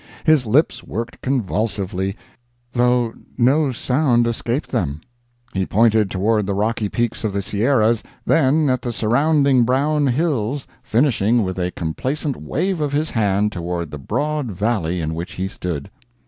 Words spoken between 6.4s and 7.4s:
the rocky peaks of